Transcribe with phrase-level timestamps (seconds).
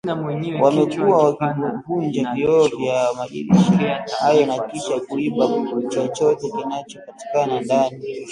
[0.61, 5.47] Wamekuwa wakivunja vioo vya madirisha hayo na kisha kuiba
[5.89, 8.05] chochote kinachopatikana ndani